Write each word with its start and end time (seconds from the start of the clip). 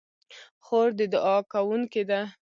خور 0.65 0.89
د 0.99 1.01
دعا 1.13 1.37
کوونکې 1.53 2.03
ده. 2.09 2.21